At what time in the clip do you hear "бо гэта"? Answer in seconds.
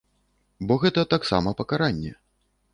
0.71-1.05